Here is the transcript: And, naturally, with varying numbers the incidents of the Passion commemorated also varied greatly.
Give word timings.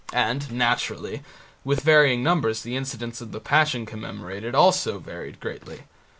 And, 0.13 0.51
naturally, 0.51 1.21
with 1.63 1.81
varying 1.81 2.23
numbers 2.23 2.63
the 2.63 2.75
incidents 2.75 3.21
of 3.21 3.31
the 3.31 3.39
Passion 3.39 3.85
commemorated 3.85 4.55
also 4.55 4.97
varied 4.97 5.39
greatly. 5.39 5.83